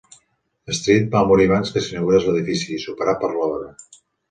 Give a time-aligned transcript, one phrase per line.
[0.77, 3.71] Street va morir abans que s'inaugurés l'edifici, superat per l'obra.